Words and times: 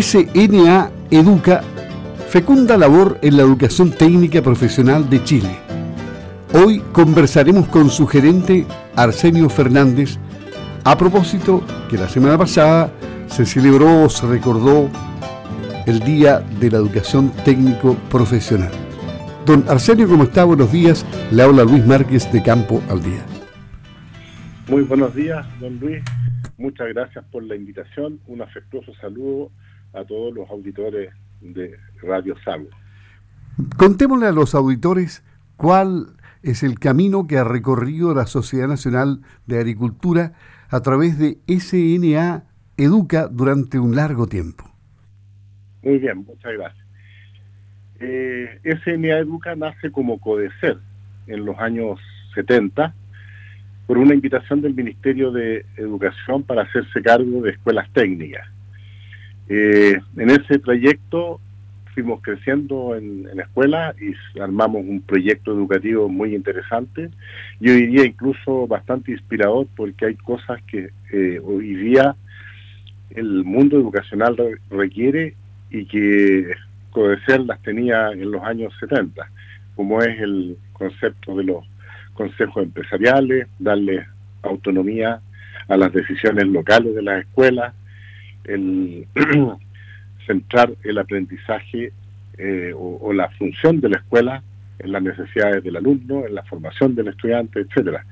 SNA 0.00 0.90
Educa 1.10 1.62
fecunda 2.30 2.78
labor 2.78 3.18
en 3.20 3.36
la 3.36 3.42
educación 3.42 3.90
técnica 3.90 4.40
profesional 4.40 5.10
de 5.10 5.22
Chile. 5.22 5.50
Hoy 6.54 6.78
conversaremos 6.92 7.68
con 7.68 7.90
su 7.90 8.06
gerente 8.06 8.64
Arsenio 8.96 9.50
Fernández 9.50 10.16
a 10.84 10.96
propósito 10.96 11.62
que 11.90 11.98
la 11.98 12.08
semana 12.08 12.38
pasada 12.38 12.90
se 13.26 13.44
celebró 13.44 14.04
o 14.04 14.08
se 14.08 14.26
recordó 14.26 14.88
el 15.86 16.00
Día 16.00 16.40
de 16.40 16.70
la 16.70 16.78
Educación 16.78 17.30
Técnico 17.44 17.94
Profesional. 18.08 18.72
Don 19.44 19.62
Arsenio, 19.68 20.08
¿cómo 20.08 20.22
está? 20.22 20.44
Buenos 20.44 20.72
días. 20.72 21.04
Le 21.30 21.42
habla 21.42 21.64
Luis 21.64 21.84
Márquez 21.84 22.32
de 22.32 22.42
Campo 22.42 22.80
al 22.88 23.02
Día. 23.02 23.22
Muy 24.68 24.84
buenos 24.84 25.14
días, 25.14 25.44
don 25.60 25.78
Luis. 25.78 26.02
Muchas 26.56 26.88
gracias 26.88 27.22
por 27.30 27.42
la 27.42 27.56
invitación. 27.56 28.20
Un 28.26 28.40
afectuoso 28.40 28.94
saludo 28.94 29.50
a 29.92 30.04
todos 30.04 30.34
los 30.34 30.48
auditores 30.50 31.12
de 31.40 31.76
Radio 32.02 32.34
Sago. 32.44 32.68
Contémosle 33.76 34.26
a 34.26 34.32
los 34.32 34.54
auditores 34.54 35.24
cuál 35.56 36.16
es 36.42 36.62
el 36.62 36.78
camino 36.78 37.26
que 37.26 37.38
ha 37.38 37.44
recorrido 37.44 38.14
la 38.14 38.26
Sociedad 38.26 38.68
Nacional 38.68 39.20
de 39.46 39.58
Agricultura 39.58 40.32
a 40.70 40.80
través 40.80 41.18
de 41.18 41.38
SNA 41.46 42.44
Educa 42.76 43.28
durante 43.28 43.78
un 43.78 43.94
largo 43.94 44.26
tiempo. 44.26 44.64
Muy 45.82 45.98
bien, 45.98 46.24
muchas 46.24 46.52
gracias. 46.52 46.86
Eh, 48.00 48.60
SNA 48.84 49.18
Educa 49.18 49.54
nace 49.54 49.92
como 49.92 50.18
CODECER 50.18 50.78
en 51.26 51.44
los 51.44 51.58
años 51.58 52.00
70 52.34 52.94
por 53.86 53.98
una 53.98 54.14
invitación 54.14 54.62
del 54.62 54.74
Ministerio 54.74 55.30
de 55.30 55.66
Educación 55.76 56.42
para 56.42 56.62
hacerse 56.62 57.02
cargo 57.02 57.42
de 57.42 57.50
escuelas 57.50 57.88
técnicas. 57.92 58.48
Eh, 59.54 60.00
en 60.16 60.30
ese 60.30 60.58
trayecto 60.60 61.38
fuimos 61.94 62.22
creciendo 62.22 62.96
en, 62.96 63.24
la 63.34 63.42
escuela 63.42 63.94
y 64.00 64.40
armamos 64.40 64.82
un 64.82 65.02
proyecto 65.02 65.52
educativo 65.52 66.08
muy 66.08 66.34
interesante. 66.34 67.10
Yo 67.60 67.74
diría 67.74 68.06
incluso 68.06 68.66
bastante 68.66 69.12
inspirador 69.12 69.66
porque 69.76 70.06
hay 70.06 70.14
cosas 70.14 70.62
que 70.62 70.88
eh, 71.12 71.38
hoy 71.44 71.74
día 71.74 72.16
el 73.10 73.44
mundo 73.44 73.76
educacional 73.76 74.36
requiere 74.70 75.34
y 75.70 75.84
que 75.84 76.54
Codecer 76.90 77.40
las 77.40 77.60
tenía 77.60 78.10
en 78.12 78.30
los 78.30 78.42
años 78.42 78.72
70, 78.80 79.26
como 79.76 80.00
es 80.00 80.18
el 80.18 80.56
concepto 80.72 81.36
de 81.36 81.44
los 81.44 81.64
consejos 82.14 82.62
empresariales, 82.62 83.48
darle 83.58 84.06
autonomía 84.42 85.20
a 85.68 85.76
las 85.76 85.92
decisiones 85.92 86.46
locales 86.48 86.94
de 86.94 87.02
las 87.02 87.20
escuelas, 87.20 87.74
el 88.44 89.06
centrar 90.26 90.72
el 90.84 90.98
aprendizaje 90.98 91.92
eh, 92.38 92.72
o, 92.74 93.12
la 93.12 93.28
función 93.30 93.80
de 93.80 93.90
la 93.90 93.98
escuela 93.98 94.42
en 94.78 94.92
las 94.92 95.02
necesidades 95.02 95.62
del 95.62 95.76
alumno, 95.76 96.26
en 96.26 96.34
la 96.34 96.42
formación 96.44 96.94
del 96.94 97.08
estudiante, 97.08 97.60
etcétera. 97.60 98.04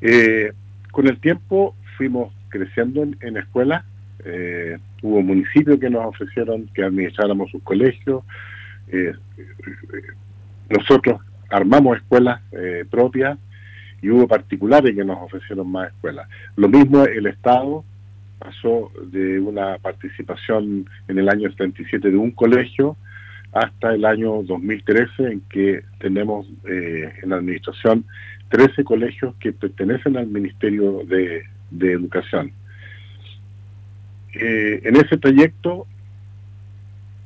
Eh, 0.00 0.52
con 0.90 1.06
el 1.06 1.18
tiempo 1.20 1.76
fuimos 1.96 2.32
creciendo 2.48 3.02
en, 3.02 3.16
en 3.20 3.36
escuelas, 3.36 3.84
eh, 4.24 4.78
hubo 5.02 5.22
municipios 5.22 5.78
que 5.78 5.90
nos 5.90 6.04
ofrecieron 6.06 6.66
que 6.74 6.82
administráramos 6.82 7.50
sus 7.50 7.62
colegios, 7.62 8.24
nosotros 10.68 11.20
armamos 11.50 11.96
escuelas 11.96 12.42
propias 12.90 13.38
y 14.02 14.10
hubo 14.10 14.28
particulares 14.28 14.94
que 14.94 15.04
nos 15.04 15.18
ofrecieron 15.22 15.70
más 15.70 15.88
escuelas. 15.88 16.28
Lo 16.56 16.68
mismo 16.68 17.04
el 17.04 17.26
Estado 17.26 17.84
pasó 18.44 18.92
de 19.06 19.40
una 19.40 19.78
participación 19.78 20.86
en 21.08 21.18
el 21.18 21.30
año 21.30 21.50
77 21.50 22.10
de 22.10 22.16
un 22.16 22.30
colegio 22.30 22.96
hasta 23.52 23.94
el 23.94 24.04
año 24.04 24.42
2013 24.42 25.32
en 25.32 25.40
que 25.48 25.82
tenemos 25.98 26.46
eh, 26.68 27.10
en 27.22 27.30
la 27.30 27.36
administración 27.36 28.04
13 28.50 28.84
colegios 28.84 29.34
que 29.40 29.52
pertenecen 29.52 30.18
al 30.18 30.26
Ministerio 30.26 31.00
de, 31.06 31.44
Educación. 31.80 32.52
Eh, 34.34 34.80
en 34.84 34.94
ese 34.94 35.16
trayecto 35.16 35.86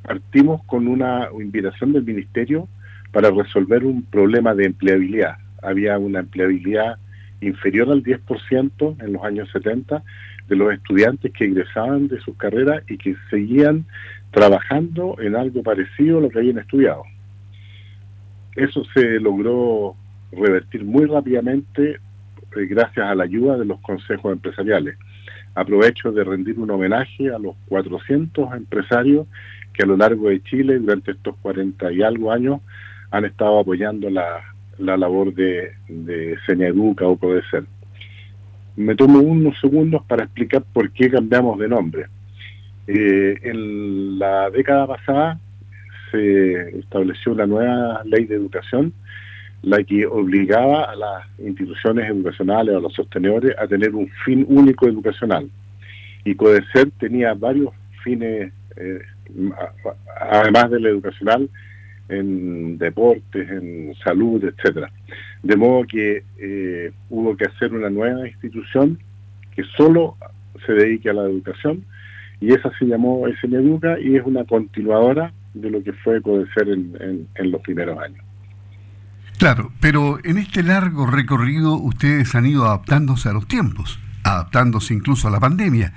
partimos 0.01 0.63
con 0.63 0.87
una 0.87 1.27
invitación 1.39 1.93
del 1.93 2.03
Ministerio 2.03 2.67
para 3.11 3.29
resolver 3.29 3.83
un 3.83 4.01
problema 4.03 4.55
de 4.55 4.65
empleabilidad. 4.65 5.37
Había 5.61 5.99
una 5.99 6.21
empleabilidad 6.21 6.97
inferior 7.41 7.91
al 7.91 8.03
10% 8.03 9.03
en 9.03 9.13
los 9.13 9.23
años 9.23 9.49
70 9.51 10.03
de 10.49 10.55
los 10.55 10.73
estudiantes 10.73 11.31
que 11.31 11.45
ingresaban 11.45 12.07
de 12.07 12.19
sus 12.21 12.35
carreras 12.35 12.83
y 12.89 12.97
que 12.97 13.15
seguían 13.29 13.85
trabajando 14.31 15.15
en 15.19 15.35
algo 15.35 15.63
parecido 15.63 16.17
a 16.17 16.21
lo 16.21 16.29
que 16.29 16.39
habían 16.39 16.57
estudiado. 16.57 17.03
Eso 18.55 18.83
se 18.93 19.19
logró 19.19 19.95
revertir 20.31 20.83
muy 20.83 21.05
rápidamente 21.05 21.99
eh, 22.55 22.65
gracias 22.67 23.05
a 23.05 23.15
la 23.15 23.23
ayuda 23.23 23.57
de 23.57 23.65
los 23.65 23.79
consejos 23.79 24.33
empresariales. 24.33 24.97
Aprovecho 25.55 26.11
de 26.11 26.23
rendir 26.23 26.59
un 26.59 26.71
homenaje 26.71 27.33
a 27.33 27.39
los 27.39 27.55
400 27.67 28.53
empresarios 28.53 29.27
que 29.73 29.83
a 29.83 29.85
lo 29.85 29.97
largo 29.97 30.29
de 30.29 30.41
Chile 30.43 30.79
durante 30.79 31.11
estos 31.11 31.35
40 31.41 31.91
y 31.91 32.01
algo 32.01 32.31
años 32.31 32.61
han 33.11 33.25
estado 33.25 33.59
apoyando 33.59 34.09
la, 34.09 34.41
labor 34.77 35.33
de, 35.33 35.71
de 35.87 36.37
o 37.01 37.17
Codecer 37.17 37.65
me 38.79 38.95
tomo 38.95 39.19
unos 39.19 39.59
segundos 39.59 40.01
para 40.07 40.23
explicar 40.23 40.63
por 40.71 40.89
qué 40.91 41.11
cambiamos 41.11 41.59
de 41.59 41.67
nombre. 41.67 42.05
Eh, 42.87 43.37
en 43.43 44.17
la 44.17 44.49
década 44.49 44.87
pasada 44.87 45.39
se 46.09 46.79
estableció 46.79 47.33
una 47.33 47.45
nueva 47.45 48.01
ley 48.05 48.23
de 48.23 48.35
educación, 48.35 48.93
la 49.63 49.83
que 49.83 50.05
obligaba 50.05 50.85
a 50.85 50.95
las 50.95 51.27
instituciones 51.39 52.09
educacionales, 52.09 52.73
a 52.73 52.79
los 52.79 52.93
sostenedores, 52.93 53.53
a 53.59 53.67
tener 53.67 53.93
un 53.93 54.07
fin 54.23 54.45
único 54.47 54.87
educacional. 54.87 55.49
Y 56.23 56.35
CODECER 56.35 56.89
tenía 56.99 57.33
varios 57.33 57.73
fines, 58.01 58.53
eh, 58.77 59.01
además 60.21 60.71
del 60.71 60.85
educacional, 60.85 61.49
en 62.09 62.77
deportes, 62.77 63.49
en 63.49 63.93
salud, 64.03 64.43
etcétera. 64.43 64.91
De 65.43 65.55
modo 65.55 65.85
que 65.87 66.23
eh, 66.37 66.91
hubo 67.09 67.37
que 67.37 67.45
hacer 67.45 67.73
una 67.73 67.89
nueva 67.89 68.27
institución 68.27 68.99
que 69.55 69.63
solo 69.77 70.17
se 70.65 70.73
dedique 70.73 71.09
a 71.09 71.13
la 71.13 71.23
educación 71.23 71.85
y 72.41 72.51
esa 72.51 72.71
se 72.77 72.85
llamó 72.85 73.27
Educa 73.27 73.99
y 73.99 74.15
es 74.15 74.23
una 74.25 74.43
continuadora 74.43 75.31
de 75.53 75.69
lo 75.69 75.83
que 75.83 75.93
fue 75.93 76.21
Codecer 76.21 76.69
en, 76.69 77.27
en 77.35 77.51
los 77.51 77.61
primeros 77.61 77.99
años. 77.99 78.23
Claro, 79.37 79.71
pero 79.79 80.19
en 80.23 80.37
este 80.37 80.63
largo 80.63 81.05
recorrido 81.05 81.75
ustedes 81.75 82.35
han 82.35 82.45
ido 82.45 82.65
adaptándose 82.65 83.29
a 83.29 83.33
los 83.33 83.47
tiempos 83.47 83.99
adaptándose 84.33 84.93
incluso 84.93 85.27
a 85.27 85.31
la 85.31 85.39
pandemia. 85.39 85.93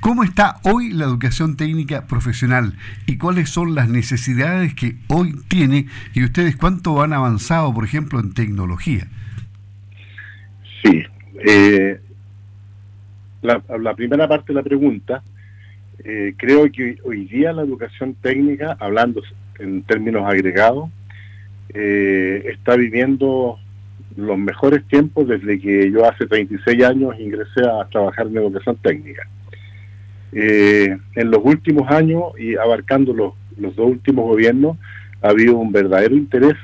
¿Cómo 0.00 0.24
está 0.24 0.56
hoy 0.62 0.90
la 0.90 1.04
educación 1.04 1.56
técnica 1.56 2.06
profesional 2.06 2.74
y 3.06 3.18
cuáles 3.18 3.50
son 3.50 3.74
las 3.74 3.88
necesidades 3.88 4.74
que 4.74 4.96
hoy 5.08 5.34
tiene 5.48 5.86
y 6.14 6.24
ustedes 6.24 6.56
cuánto 6.56 7.02
han 7.02 7.12
avanzado, 7.12 7.72
por 7.72 7.84
ejemplo, 7.84 8.20
en 8.20 8.34
tecnología? 8.34 9.08
Sí, 10.82 11.02
eh, 11.46 12.00
la, 13.42 13.94
primera 13.94 14.28
parte 14.28 14.48
de 14.48 14.54
la 14.54 14.62
pregunta, 14.62 15.22
eh, 16.04 16.34
creo 16.36 16.70
que 16.70 16.96
hoy 17.04 17.26
día 17.26 17.52
la 17.52 17.62
educación 17.62 18.14
técnica, 18.14 18.76
hablando 18.80 19.22
en 19.58 19.82
términos 19.82 20.24
agregados, 20.26 20.90
eh, 21.72 22.50
está 22.52 22.76
viviendo 22.76 23.58
los 24.16 24.38
mejores 24.38 24.84
tiempos 24.84 25.26
desde 25.28 25.58
que 25.58 25.90
yo 25.90 26.08
hace 26.08 26.26
36 26.26 26.84
años 26.84 27.14
ingresé 27.18 27.60
a 27.60 27.84
trabajar 27.88 28.26
en 28.26 28.36
educación 28.36 28.76
técnica. 28.76 29.22
Eh, 30.32 30.96
en 31.14 31.30
los 31.30 31.40
últimos 31.44 31.90
años 31.90 32.24
y 32.38 32.56
abarcando 32.56 33.12
los, 33.12 33.34
los, 33.56 33.74
dos 33.76 33.86
últimos 33.86 34.26
gobiernos, 34.26 34.76
ha 35.22 35.28
habido 35.28 35.56
un 35.56 35.72
verdadero 35.72 36.16
interés 36.16 36.54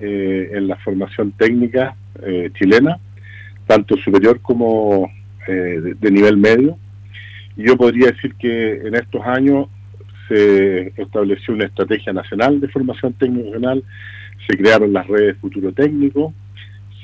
eh, 0.00 0.50
en 0.52 0.68
la 0.68 0.76
formación 0.76 1.32
técnica 1.32 1.94
eh, 2.22 2.50
chilena, 2.54 2.98
tanto 3.66 3.96
superior 3.98 4.40
como 4.40 5.10
de, 5.46 6.10
nivel 6.10 6.36
medio. 6.36 6.78
Y 7.56 7.66
yo 7.66 7.76
podría 7.76 8.12
decir 8.12 8.34
que 8.34 8.86
en 8.86 8.94
estos 8.94 9.20
años 9.26 9.68
se 10.28 10.92
estableció 10.96 11.54
una 11.54 11.64
estrategia 11.64 12.12
nacional 12.12 12.60
de 12.60 12.68
formación 12.68 13.12
técnica 13.14 13.58
se 14.48 14.56
crearon 14.56 14.92
las 14.92 15.06
redes 15.06 15.36
Futuro 15.38 15.72
Técnico, 15.72 16.32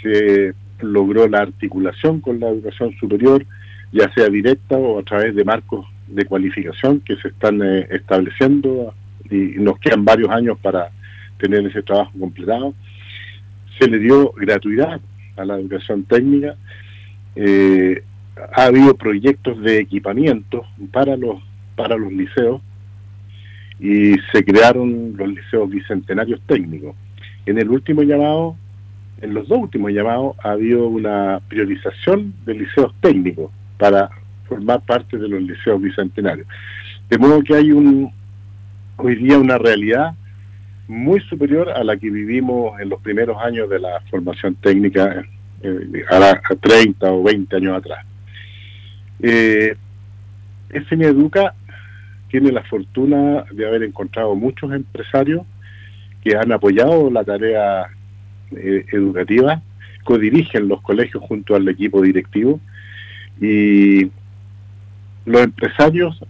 se 0.02 0.54
logró 0.80 1.28
la 1.28 1.40
articulación 1.40 2.20
con 2.20 2.40
la 2.40 2.48
educación 2.48 2.94
superior, 2.98 3.44
ya 3.92 4.12
sea 4.14 4.28
directa 4.28 4.76
o 4.76 4.98
a 4.98 5.02
través 5.02 5.34
de 5.34 5.44
marcos 5.44 5.86
de 6.06 6.24
cualificación 6.24 7.00
que 7.00 7.16
se 7.16 7.28
están 7.28 7.62
eh, 7.62 7.86
estableciendo 7.90 8.94
y 9.30 9.58
nos 9.58 9.78
quedan 9.78 10.04
varios 10.04 10.30
años 10.30 10.58
para 10.60 10.90
tener 11.38 11.66
ese 11.66 11.82
trabajo 11.82 12.12
completado. 12.18 12.74
Se 13.78 13.88
le 13.88 13.98
dio 13.98 14.32
gratuidad 14.32 15.00
a 15.36 15.44
la 15.44 15.58
educación 15.58 16.04
técnica. 16.04 16.56
Eh, 17.34 18.02
ha 18.54 18.64
habido 18.64 18.94
proyectos 18.96 19.60
de 19.62 19.78
equipamiento 19.78 20.64
para 20.92 21.16
los 21.16 21.42
para 21.74 21.96
los 21.96 22.10
liceos 22.10 22.62
y 23.78 24.14
se 24.32 24.42
crearon 24.44 25.14
los 25.16 25.28
liceos 25.28 25.68
bicentenarios 25.68 26.40
técnicos. 26.46 26.96
En 27.44 27.58
el 27.58 27.68
último 27.68 28.02
llamado, 28.02 28.56
en 29.20 29.34
los 29.34 29.48
dos 29.48 29.58
últimos 29.58 29.92
llamados, 29.92 30.36
ha 30.42 30.52
habido 30.52 30.86
una 30.88 31.40
priorización 31.48 32.34
de 32.44 32.54
liceos 32.54 32.94
técnicos 33.00 33.50
para 33.78 34.10
formar 34.48 34.80
parte 34.82 35.18
de 35.18 35.28
los 35.28 35.42
liceos 35.42 35.80
bicentenarios. 35.80 36.46
De 37.08 37.18
modo 37.18 37.42
que 37.42 37.54
hay 37.54 37.72
un 37.72 38.12
hoy 38.96 39.16
día 39.16 39.38
una 39.38 39.58
realidad 39.58 40.14
muy 40.88 41.20
superior 41.20 41.70
a 41.70 41.82
la 41.84 41.96
que 41.96 42.10
vivimos 42.10 42.78
en 42.80 42.88
los 42.88 43.00
primeros 43.00 43.36
años 43.42 43.68
de 43.68 43.78
la 43.78 44.00
formación 44.10 44.54
técnica, 44.56 45.24
eh, 45.62 46.04
a, 46.10 46.40
30 46.60 47.12
o 47.12 47.22
20 47.22 47.56
años 47.56 47.76
atrás. 47.76 48.06
Eh, 49.20 49.76
Educa 50.70 51.54
tiene 52.30 52.52
la 52.52 52.62
fortuna 52.64 53.44
de 53.50 53.66
haber 53.66 53.82
encontrado 53.82 54.34
muchos 54.34 54.72
empresarios 54.72 55.42
que 56.22 56.36
han 56.36 56.52
apoyado 56.52 57.10
la 57.10 57.24
tarea 57.24 57.86
eh, 58.52 58.84
educativa, 58.92 59.62
codirigen 60.04 60.68
los 60.68 60.80
colegios 60.82 61.22
junto 61.24 61.54
al 61.54 61.68
equipo 61.68 62.00
directivo 62.00 62.60
y 63.40 64.10
los 65.24 65.42
empresarios 65.42 66.22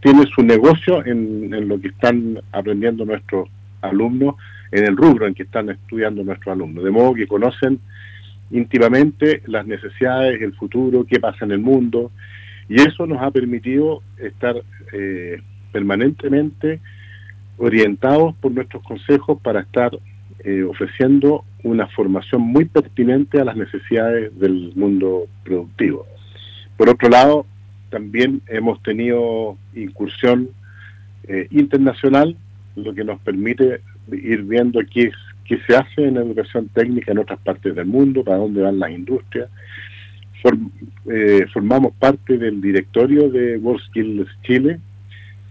tienen 0.00 0.26
su 0.26 0.42
negocio 0.42 1.04
en, 1.04 1.54
en 1.54 1.68
lo 1.68 1.80
que 1.80 1.88
están 1.88 2.40
aprendiendo 2.52 3.04
nuestros 3.04 3.48
alumnos, 3.80 4.34
en 4.70 4.84
el 4.84 4.96
rubro 4.96 5.26
en 5.26 5.34
que 5.34 5.44
están 5.44 5.70
estudiando 5.70 6.24
nuestros 6.24 6.52
alumnos, 6.52 6.84
de 6.84 6.90
modo 6.90 7.14
que 7.14 7.26
conocen 7.26 7.78
íntimamente 8.50 9.42
las 9.46 9.66
necesidades, 9.66 10.40
el 10.40 10.52
futuro, 10.54 11.04
qué 11.04 11.18
pasa 11.18 11.44
en 11.44 11.52
el 11.52 11.58
mundo, 11.58 12.10
y 12.68 12.76
eso 12.80 13.06
nos 13.06 13.22
ha 13.22 13.30
permitido 13.30 14.02
estar 14.18 14.56
eh, 14.92 15.40
permanentemente 15.72 16.80
orientados 17.58 18.34
por 18.36 18.52
nuestros 18.52 18.82
consejos 18.82 19.40
para 19.40 19.60
estar 19.60 19.92
eh, 20.44 20.62
ofreciendo 20.64 21.44
una 21.62 21.86
formación 21.88 22.42
muy 22.42 22.64
pertinente 22.64 23.40
a 23.40 23.44
las 23.44 23.56
necesidades 23.56 24.36
del 24.38 24.72
mundo 24.74 25.26
productivo. 25.44 26.06
Por 26.76 26.88
otro 26.88 27.08
lado, 27.08 27.46
también 27.90 28.42
hemos 28.48 28.82
tenido 28.82 29.56
incursión 29.74 30.48
eh, 31.28 31.46
internacional, 31.50 32.36
lo 32.74 32.92
que 32.94 33.04
nos 33.04 33.20
permite 33.20 33.82
ir 34.10 34.42
viendo 34.42 34.80
qué, 34.92 35.12
qué 35.44 35.58
se 35.66 35.76
hace 35.76 36.08
en 36.08 36.16
educación 36.16 36.68
técnica 36.68 37.12
en 37.12 37.18
otras 37.18 37.38
partes 37.40 37.74
del 37.76 37.86
mundo, 37.86 38.24
para 38.24 38.38
dónde 38.38 38.62
van 38.62 38.78
las 38.78 38.90
industrias, 38.90 39.48
eh, 41.08 41.46
formamos 41.52 41.92
parte 41.94 42.36
del 42.36 42.60
directorio 42.60 43.28
de 43.30 43.58
WorldSkills 43.58 44.28
Chile. 44.42 44.80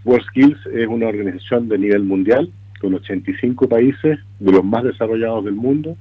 WorldSkills 0.03 0.65
es 0.73 0.87
una 0.87 1.07
organización 1.07 1.69
de 1.69 1.77
nivel 1.77 2.03
mundial 2.03 2.51
con 2.81 2.95
85 2.95 3.69
países 3.69 4.19
de 4.39 4.51
los 4.51 4.63
más 4.63 4.83
desarrollados 4.83 5.45
del 5.45 5.53
mundo 5.53 5.95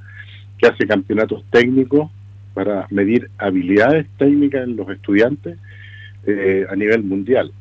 que 0.58 0.66
hace 0.66 0.86
campeonatos 0.86 1.44
técnicos 1.50 2.10
para 2.54 2.86
medir 2.90 3.30
habilidades 3.38 4.06
técnicas 4.18 4.64
en 4.64 4.76
los 4.76 4.88
estudiantes 4.88 5.58
eh, 6.26 6.66
a 6.68 6.74
nivel 6.74 7.02
mundial. 7.02 7.52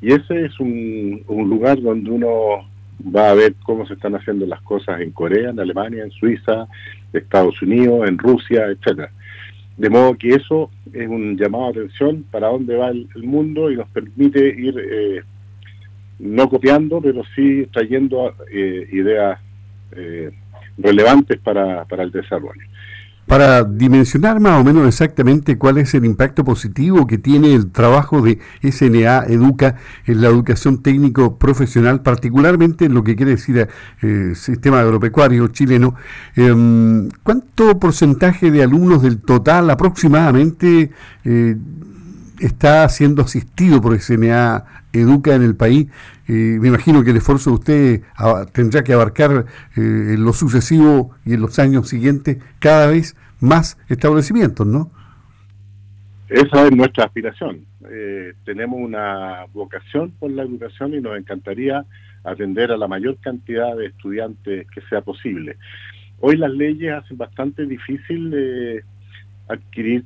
Y 0.00 0.12
ese 0.12 0.44
es 0.44 0.60
un, 0.60 1.22
un 1.26 1.48
lugar 1.48 1.80
donde 1.80 2.10
uno 2.10 2.68
va 3.14 3.30
a 3.30 3.34
ver 3.34 3.54
cómo 3.64 3.86
se 3.86 3.94
están 3.94 4.14
haciendo 4.14 4.46
las 4.46 4.60
cosas 4.62 5.00
en 5.00 5.10
Corea, 5.10 5.50
en 5.50 5.60
Alemania, 5.60 6.04
en 6.04 6.10
Suiza, 6.10 6.66
Estados 7.12 7.60
Unidos, 7.62 8.08
en 8.08 8.18
Rusia, 8.18 8.66
etcétera. 8.66 9.10
De 9.76 9.90
modo 9.90 10.14
que 10.14 10.30
eso 10.30 10.70
es 10.92 11.06
un 11.06 11.36
llamado 11.36 11.66
a 11.66 11.70
atención 11.70 12.24
para 12.30 12.48
dónde 12.48 12.76
va 12.76 12.88
el, 12.88 13.08
mundo 13.22 13.70
y 13.70 13.76
nos 13.76 13.88
permite 13.88 14.48
ir 14.48 14.74
eh, 14.78 15.22
no 16.18 16.48
copiando, 16.48 17.00
pero 17.00 17.22
sí 17.34 17.66
trayendo 17.72 18.34
eh, 18.50 18.88
ideas 18.92 19.38
eh, 19.92 20.30
relevantes 20.78 21.38
para, 21.40 21.84
para 21.84 22.02
el 22.02 22.10
desarrollo 22.10 22.62
para 23.26 23.64
dimensionar 23.64 24.40
más 24.40 24.60
o 24.60 24.64
menos 24.64 24.86
exactamente 24.86 25.58
cuál 25.58 25.78
es 25.78 25.94
el 25.94 26.04
impacto 26.04 26.44
positivo 26.44 27.06
que 27.06 27.18
tiene 27.18 27.54
el 27.54 27.72
trabajo 27.72 28.22
de 28.22 28.38
SNA 28.62 29.24
Educa 29.26 29.76
en 30.06 30.20
la 30.20 30.28
educación 30.28 30.82
técnico 30.82 31.36
profesional, 31.36 32.02
particularmente 32.02 32.84
en 32.84 32.94
lo 32.94 33.02
que 33.02 33.16
quiere 33.16 33.32
decir 33.32 33.68
el 34.00 34.30
eh, 34.30 34.34
sistema 34.36 34.80
agropecuario 34.80 35.48
chileno. 35.48 35.96
Em, 36.36 37.08
¿Cuánto 37.24 37.78
porcentaje 37.80 38.50
de 38.50 38.62
alumnos 38.62 39.02
del 39.02 39.20
total 39.20 39.70
aproximadamente 39.70 40.90
eh, 41.24 41.56
está 42.40 42.88
siendo 42.88 43.22
asistido 43.22 43.80
por 43.80 43.98
SNA 43.98 44.64
Educa 44.92 45.34
en 45.34 45.42
el 45.42 45.56
país? 45.56 45.88
Eh, 46.28 46.58
me 46.60 46.68
imagino 46.68 47.04
que 47.04 47.10
el 47.10 47.16
esfuerzo 47.16 47.50
de 47.50 47.56
usted 47.56 48.02
tendrá 48.52 48.82
que 48.82 48.92
abarcar 48.92 49.46
eh, 49.76 50.14
en 50.14 50.24
lo 50.24 50.32
sucesivo 50.32 51.14
y 51.24 51.34
en 51.34 51.40
los 51.40 51.58
años 51.58 51.88
siguientes 51.88 52.38
cada 52.58 52.86
vez 52.88 53.16
más 53.40 53.78
establecimientos, 53.88 54.66
¿no? 54.66 54.90
Esa 56.28 56.66
es 56.66 56.72
nuestra 56.72 57.04
aspiración. 57.04 57.64
Eh, 57.88 58.32
tenemos 58.44 58.80
una 58.80 59.44
vocación 59.52 60.10
por 60.18 60.30
la 60.30 60.42
educación 60.42 60.94
y 60.94 61.00
nos 61.00 61.16
encantaría 61.16 61.84
atender 62.24 62.72
a 62.72 62.76
la 62.76 62.88
mayor 62.88 63.16
cantidad 63.18 63.76
de 63.76 63.86
estudiantes 63.86 64.66
que 64.70 64.80
sea 64.88 65.02
posible. 65.02 65.56
Hoy 66.18 66.36
las 66.36 66.50
leyes 66.50 66.94
hacen 66.94 67.16
bastante 67.16 67.64
difícil 67.66 68.82
adquirir 69.48 70.04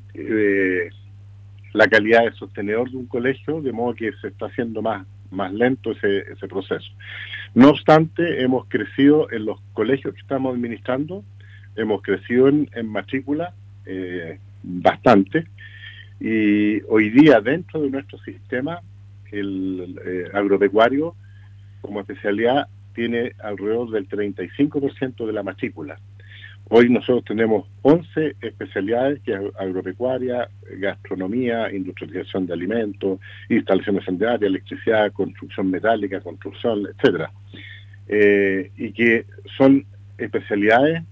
la 1.72 1.88
calidad 1.88 2.24
de 2.24 2.32
sostenedor 2.32 2.90
de 2.90 2.96
un 2.96 3.06
colegio, 3.06 3.60
de 3.60 3.72
modo 3.72 3.94
que 3.94 4.12
se 4.20 4.28
está 4.28 4.46
haciendo 4.46 4.82
más 4.82 5.06
más 5.30 5.52
lento 5.52 5.92
ese, 5.92 6.32
ese 6.32 6.48
proceso. 6.48 6.90
No 7.54 7.70
obstante, 7.70 8.42
hemos 8.42 8.66
crecido 8.66 9.30
en 9.30 9.46
los 9.46 9.60
colegios 9.72 10.14
que 10.14 10.20
estamos 10.20 10.54
administrando, 10.54 11.24
hemos 11.76 12.02
crecido 12.02 12.48
en, 12.48 12.68
matrícula 12.86 13.54
eh, 13.86 14.38
bastante 14.62 15.46
y 16.20 16.82
hoy 16.82 17.10
día 17.10 17.40
dentro 17.40 17.80
de 17.80 17.90
nuestro 17.90 18.18
sistema 18.18 18.80
el 19.32 19.98
eh, 20.04 20.24
agropecuario 20.34 21.14
como 21.80 22.00
especialidad 22.00 22.68
tiene 22.94 23.32
alrededor 23.42 23.90
del 23.90 24.08
35% 24.08 25.26
de 25.26 25.32
la 25.32 25.42
matrícula. 25.42 25.98
Hoy 26.72 26.88
nosotros 26.88 27.24
tenemos 27.24 27.66
11 27.82 28.36
especialidades, 28.40 29.20
que 29.22 29.32
es 29.32 29.40
agropecuaria, 29.58 30.48
gastronomía, 30.78 31.68
industrialización 31.72 32.46
de 32.46 32.52
alimentos, 32.52 33.18
instalaciones 33.48 34.04
sanitarias, 34.04 34.42
electricidad, 34.42 35.10
construcción 35.12 35.68
metálica, 35.68 36.20
construcción, 36.20 36.86
etcétera, 36.86 37.32
eh, 38.06 38.70
y 38.76 38.92
que 38.92 39.26
son 39.58 39.84
especialidades 40.16 41.02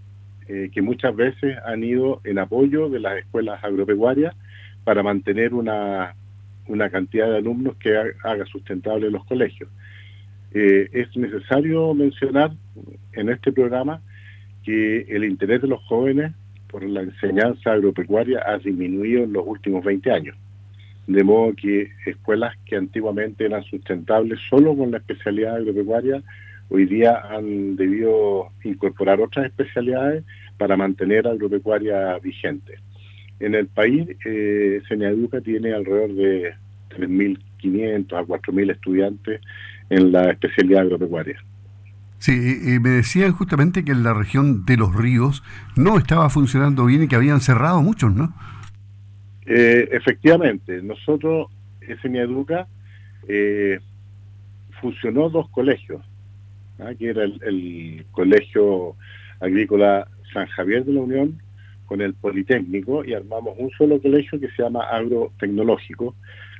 eh, 0.46 0.70
que 0.72 0.80
muchas 0.80 1.16
veces 1.16 1.58
han 1.66 1.82
ido 1.82 2.20
en 2.22 2.38
apoyo 2.38 2.88
de 2.88 3.00
las 3.00 3.18
escuelas 3.18 3.62
agropecuarias 3.64 4.36
para 4.84 5.02
mantener 5.02 5.54
una, 5.54 6.14
una 6.68 6.88
cantidad 6.88 7.28
de 7.28 7.38
alumnos 7.38 7.74
que 7.78 7.96
haga 7.96 8.46
sustentable 8.46 9.10
los 9.10 9.24
colegios. 9.24 9.68
Eh, 10.54 10.88
es 10.92 11.16
necesario 11.16 11.92
mencionar 11.94 12.52
en 13.12 13.28
este 13.28 13.50
programa 13.50 14.00
que 14.68 15.06
el 15.08 15.24
interés 15.24 15.62
de 15.62 15.68
los 15.68 15.82
jóvenes 15.84 16.32
por 16.70 16.84
la 16.84 17.00
enseñanza 17.00 17.72
agropecuaria 17.72 18.42
ha 18.44 18.58
disminuido 18.58 19.24
en 19.24 19.32
los 19.32 19.46
últimos 19.46 19.82
20 19.82 20.12
años. 20.12 20.36
De 21.06 21.24
modo 21.24 21.54
que 21.54 21.88
escuelas 22.04 22.54
que 22.66 22.76
antiguamente 22.76 23.46
eran 23.46 23.62
sustentables 23.62 24.38
solo 24.50 24.76
con 24.76 24.90
la 24.90 24.98
especialidad 24.98 25.56
agropecuaria, 25.56 26.22
hoy 26.68 26.84
día 26.84 27.18
han 27.30 27.76
debido 27.76 28.50
incorporar 28.62 29.22
otras 29.22 29.46
especialidades 29.46 30.22
para 30.58 30.76
mantener 30.76 31.26
agropecuaria 31.26 32.18
vigente. 32.18 32.74
En 33.40 33.54
el 33.54 33.68
país, 33.68 34.06
eh, 34.26 34.82
Educa 34.90 35.40
tiene 35.40 35.72
alrededor 35.72 36.12
de 36.12 36.52
3.500 36.90 38.12
a 38.12 38.22
4.000 38.22 38.70
estudiantes 38.72 39.40
en 39.88 40.12
la 40.12 40.30
especialidad 40.30 40.82
agropecuaria. 40.82 41.42
Sí, 42.18 42.32
me 42.80 42.90
decían 42.90 43.32
justamente 43.32 43.84
que 43.84 43.92
en 43.92 44.02
la 44.02 44.12
región 44.12 44.64
de 44.64 44.76
los 44.76 44.94
ríos 44.94 45.42
no 45.76 45.98
estaba 45.98 46.28
funcionando 46.30 46.84
bien 46.84 47.04
y 47.04 47.08
que 47.08 47.16
habían 47.16 47.40
cerrado 47.40 47.80
muchos, 47.80 48.12
¿no? 48.12 48.34
Eh, 49.46 49.88
efectivamente, 49.92 50.82
nosotros, 50.82 51.46
SNI 51.80 52.18
Educa, 52.18 52.66
eh, 53.26 53.78
fusionó 54.80 55.30
dos 55.30 55.48
colegios, 55.50 56.02
¿ah? 56.78 56.92
que 56.98 57.08
era 57.10 57.24
el, 57.24 58.04
Colegio 58.12 58.94
Agrícola 59.40 60.06
San 60.34 60.46
Javier 60.48 60.84
de 60.84 60.92
la 60.92 61.00
Unión 61.00 61.40
con 61.86 62.02
el 62.02 62.12
Politécnico 62.12 63.04
y 63.04 63.14
armamos 63.14 63.54
un 63.58 63.70
solo 63.70 64.00
colegio 64.02 64.38
que 64.38 64.50
se 64.50 64.62
llama 64.62 64.84
Agrotecnológico, 64.90 66.14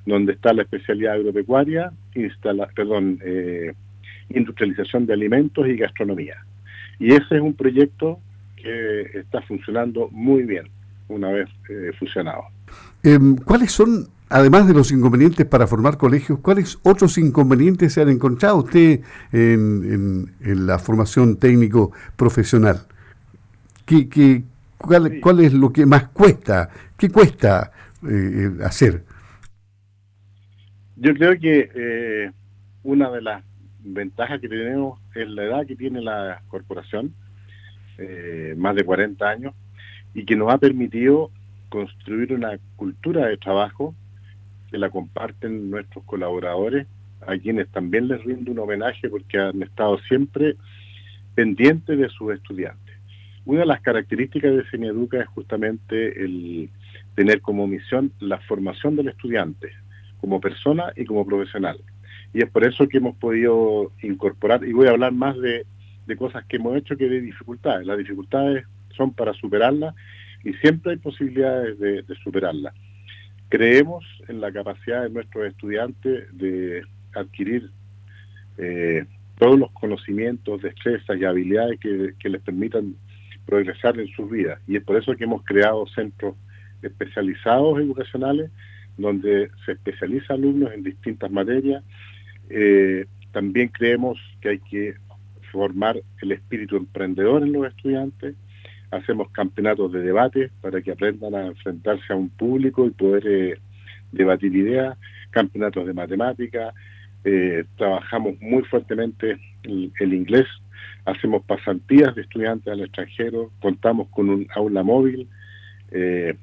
donde 0.07 0.33
está 0.33 0.55
la 0.55 0.63
especialidad 0.63 1.15
agropecuaria, 1.15 1.93
instala, 2.15 2.69
perdón, 2.75 3.19
eh, 3.23 3.75
industrialización 4.31 5.07
de 5.07 5.15
alimentos 5.15 5.67
y 5.67 5.77
gastronomía. 5.77 6.37
Y 6.99 7.13
ese 7.13 7.37
es 7.37 7.41
un 7.41 7.55
proyecto 7.55 8.19
que 8.57 9.03
está 9.15 9.41
funcionando 9.43 10.09
muy 10.11 10.43
bien 10.43 10.69
una 11.09 11.31
vez 11.31 11.49
eh, 11.71 11.93
fusionado. 11.99 12.43
Em, 13.03 13.37
¿Cuáles 13.37 13.73
son 13.73 14.09
además 14.29 14.67
de 14.67 14.75
los 14.75 14.93
inconvenientes 14.93 15.47
para 15.47 15.67
formar 15.67 15.97
colegios, 15.97 16.39
¿cuáles 16.41 16.79
otros 16.83 17.19
inconvenientes 17.19 17.95
se 17.95 18.03
han 18.03 18.09
encontrado 18.09 18.59
usted 18.59 19.01
en, 19.33 20.31
la 20.41 20.79
formación 20.79 21.39
técnico 21.39 21.93
profesional? 22.17 22.81
¿Qué, 23.87 24.43
cuál, 24.77 25.41
es 25.41 25.55
lo 25.55 25.73
que 25.73 25.87
más 25.87 26.09
cuesta? 26.09 26.69
¿Qué 26.97 27.09
cuesta 27.09 27.73
eh, 28.07 28.51
hacer? 28.63 29.05
Yo 30.97 31.15
creo 31.15 31.39
que 31.39 31.71
eh, 31.75 32.31
una 32.83 33.11
de 33.11 33.23
las 33.23 33.45
ventajas 33.81 34.41
que 34.41 34.49
tenemos 34.49 35.01
es 35.15 35.29
la 35.29 35.45
edad 35.45 35.67
que 35.67 35.77
tiene 35.77 36.01
la 36.01 36.43
corporación, 36.49 37.15
eh, 37.99 38.55
más 38.57 38.75
de 38.75 38.85
40 38.85 39.29
años, 39.29 39.55
y 40.15 40.25
que 40.25 40.37
nos 40.37 40.53
ha 40.53 40.59
permitido 40.59 41.31
construir 41.69 42.33
una 42.33 42.59
cultura 42.77 43.27
de 43.27 43.37
trabajo 43.37 43.95
que 44.71 44.79
la 44.79 44.91
comparten 44.91 45.71
nuestros 45.71 46.05
colaboradores, 46.05 46.87
a 47.27 47.37
quienes 47.37 47.69
también 47.69 48.09
les 48.09 48.23
rindo 48.25 48.53
un 48.53 48.59
homenaje 48.61 49.09
porque 49.09 49.39
han 49.39 49.63
estado 49.63 49.99
siempre 50.01 50.57
pendientes 51.35 51.99
de 51.99 52.09
sus 52.09 52.33
estudiantes. 52.33 52.97
Una 53.45 53.61
de 53.61 53.67
las 53.67 53.81
características 53.81 54.55
de 54.55 54.69
Seneduca 54.71 55.21
es 55.21 55.27
justamente 55.29 56.23
el 56.23 56.71
tener 57.15 57.41
como 57.41 57.67
misión 57.67 58.13
la 58.21 58.39
formación 58.41 58.95
del 58.95 59.09
estudiante, 59.09 59.71
como 60.21 60.41
persona 60.41 60.93
y 60.97 61.05
como 61.05 61.25
profesional. 61.25 61.81
Y 62.33 62.43
es 62.43 62.51
por 62.51 62.65
eso 62.65 62.89
que 62.89 62.99
hemos 62.99 63.17
podido 63.17 63.93
incorporar, 64.03 64.65
y 64.65 64.73
voy 64.73 64.87
a 64.87 64.91
hablar 64.91 65.13
más 65.13 65.37
de, 65.39 65.67
cosas 66.17 66.45
que 66.47 66.57
hemos 66.57 66.77
hecho 66.77 66.97
que 66.97 67.09
de 67.09 67.21
dificultades. 67.21 67.87
Las 67.87 67.99
dificultades 67.99 68.65
son 68.97 69.13
para 69.13 69.35
superarlas 69.35 69.95
y 70.43 70.55
siempre 70.55 70.93
hay 70.93 70.99
posibilidades 70.99 71.79
de, 71.79 72.03
de 72.03 72.15
superarlas. 72.25 72.75
Creemos 73.51 74.05
en 74.27 74.41
la 74.41 74.51
capacidad 74.51 75.03
de 75.03 75.11
nuestros 75.11 75.47
estudiantes 75.47 76.27
de 76.33 76.83
adquirir 77.15 77.71
eh, 78.57 79.05
todos 79.39 79.59
los 79.59 79.71
conocimientos, 79.73 80.63
destrezas 80.63 81.17
y 81.17 81.25
habilidades 81.25 81.79
que, 81.79 82.15
que 82.19 82.29
les 82.29 82.43
permitan 82.43 82.97
progresar 83.47 83.99
en 83.99 84.09
sus 84.09 84.31
vidas. 84.31 84.61
Y 84.67 84.77
es 84.77 84.83
por 84.83 84.97
eso 84.97 85.15
que 85.15 85.25
hemos 85.25 85.45
creado 85.45 85.87
centros 85.87 86.35
especializados 86.83 87.79
educacionales 87.79 88.51
donde 88.97 89.51
se 89.65 89.73
especializa 89.73 90.35
alumnos 90.35 90.73
en 90.73 90.83
distintas 90.83 91.31
materias. 91.31 91.85
Eh, 92.51 93.07
también 93.33 93.69
creemos 93.69 94.19
que 94.41 94.49
hay 94.51 94.59
que 94.59 94.95
formar 95.53 96.01
el 96.23 96.33
espíritu 96.33 96.77
emprendedor 96.77 97.43
en 97.43 97.53
los 97.53 97.67
estudiantes. 97.67 98.35
Hacemos 98.91 99.31
campeonatos 99.31 99.93
de 99.93 100.01
debate 100.01 100.51
para 100.61 100.81
que 100.81 100.93
aprendan 100.93 101.35
a 101.35 101.47
enfrentarse 101.47 102.13
a 102.13 102.17
un 102.17 102.31
público 102.31 102.87
y 102.87 102.91
poder 102.91 103.27
eh, 103.27 103.59
debatir 104.13 104.55
ideas, 104.57 104.97
campeonatos 105.31 105.87
de 105.87 105.93
matemática, 105.93 106.73
eh, 107.25 107.65
trabajamos 107.77 108.41
muy 108.41 108.63
fuertemente 108.65 109.39
el, 109.65 110.15
inglés, 110.15 110.47
hacemos 111.05 111.45
pasantías 111.45 112.15
de 112.15 112.23
estudiantes 112.23 112.73
al 112.73 112.81
extranjero, 112.81 113.51
contamos 113.61 114.09
con 114.09 114.31
un 114.31 114.47
aula 114.55 114.83
móvil 114.83 115.29
eh, 115.91 116.35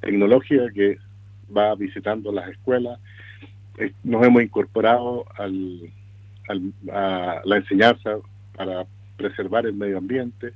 tecnológica 0.00 0.70
que 0.74 0.98
va 1.54 1.74
visitando 1.74 2.32
las 2.32 2.48
escuelas, 2.48 2.98
nos 4.02 4.24
hemos 4.24 4.42
incorporado 4.42 5.24
al, 5.36 5.90
a 6.92 7.40
la 7.44 7.56
enseñanza 7.56 8.16
para 8.56 8.86
preservar 9.16 9.66
el 9.66 9.74
medio 9.74 9.98
ambiente, 9.98 10.52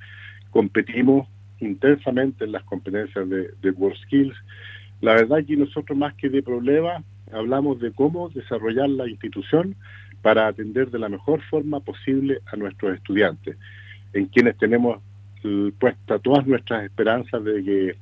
competimos 0.51 1.29
intensamente 1.61 2.45
en 2.45 2.53
las 2.53 2.63
competencias 2.65 3.29
de, 3.29 3.51
de 3.61 3.71
WorldSkills. 3.71 4.37
La 5.01 5.15
verdad 5.15 5.45
que 5.45 5.57
nosotros 5.57 5.97
más 5.97 6.15
que 6.15 6.29
de 6.29 6.43
problemas 6.43 7.05
hablamos 7.33 7.81
de 7.81 7.93
cómo 7.93 8.29
desarrollar 8.31 8.89
la 8.89 9.09
institución 9.09 9.75
para 10.23 10.47
atender 10.47 10.91
de 10.91 10.99
la 10.99 11.09
mejor 11.09 11.41
forma 11.43 11.81
posible 11.81 12.41
a 12.53 12.57
nuestros 12.57 12.97
estudiantes, 12.97 13.57
en 14.13 14.27
quienes 14.27 14.57
tenemos 14.57 15.01
puesta 15.79 16.19
todas 16.19 16.47
nuestras 16.47 16.85
esperanzas 16.85 17.45
de 17.45 17.63
que 17.63 17.97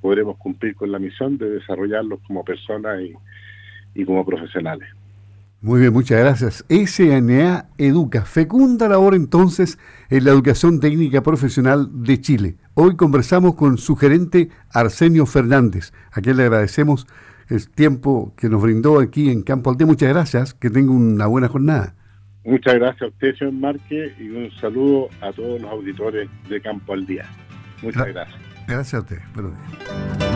podremos 0.00 0.38
cumplir 0.38 0.74
con 0.74 0.90
la 0.90 0.98
misión 0.98 1.36
de 1.36 1.50
desarrollarlos 1.50 2.20
como 2.26 2.44
personas 2.44 3.02
y 3.02 3.12
como 4.06 4.24
profesionales. 4.24 4.88
Muy 5.62 5.80
bien, 5.80 5.92
muchas 5.92 6.18
gracias. 6.18 6.64
SNA 6.70 7.66
Educa, 7.76 8.24
fecunda 8.24 8.88
labor 8.88 9.14
entonces 9.14 9.78
en 10.08 10.24
la 10.24 10.30
educación 10.30 10.80
técnica 10.80 11.22
profesional 11.22 12.02
de 12.02 12.18
Chile. 12.18 12.54
Hoy 12.72 12.96
conversamos 12.96 13.56
con 13.56 13.76
su 13.76 13.94
gerente 13.94 14.48
Arsenio 14.72 15.26
Fernández, 15.26 15.92
a 16.12 16.22
quien 16.22 16.38
le 16.38 16.44
agradecemos 16.44 17.06
el 17.50 17.68
tiempo 17.68 18.32
que 18.38 18.48
nos 18.48 18.62
brindó 18.62 19.00
aquí 19.00 19.28
en 19.28 19.42
Campo 19.42 19.70
Alté. 19.70 19.84
Muchas 19.84 20.08
gracias, 20.08 20.54
que 20.54 20.70
tenga 20.70 20.92
una 20.92 21.26
buena 21.26 21.48
jornada. 21.48 21.94
Muchas 22.42 22.76
gracias 22.76 23.02
a 23.02 23.06
usted, 23.08 23.34
señor 23.36 23.52
Marque, 23.52 24.14
y 24.18 24.30
un 24.30 24.50
saludo 24.52 25.08
a 25.20 25.30
todos 25.30 25.60
los 25.60 25.70
auditores 25.70 26.30
de 26.48 26.60
Campo 26.62 26.94
al 26.94 27.04
Día. 27.04 27.26
Muchas 27.82 28.06
gracias. 28.06 28.40
Gracias 28.66 28.94
a 28.94 29.00
usted. 29.00 29.18
Buenos 29.34 29.52
días. 29.52 30.29